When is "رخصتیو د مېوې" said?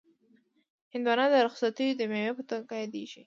1.47-2.31